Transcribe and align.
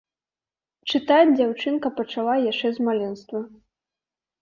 Чытаць 0.91 1.35
дзяўчынка 1.37 1.87
пачала 2.01 2.35
яшчэ 2.51 2.67
з 2.81 2.91
маленства. 2.91 3.47